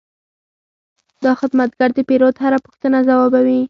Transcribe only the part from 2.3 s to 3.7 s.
هره پوښتنه ځوابوي.